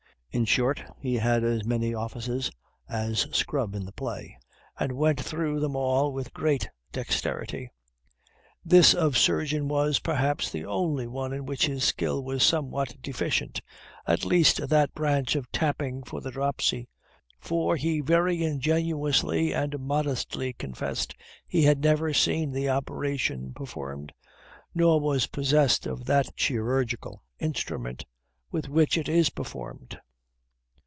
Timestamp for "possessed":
25.27-25.85